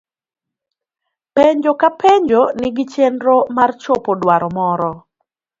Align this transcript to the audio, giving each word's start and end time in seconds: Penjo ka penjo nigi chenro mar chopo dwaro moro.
Penjo 1.35 1.71
ka 1.81 1.89
penjo 2.01 2.41
nigi 2.59 2.83
chenro 2.93 3.37
mar 3.55 3.69
chopo 3.81 4.11
dwaro 4.21 4.47
moro. 4.57 4.91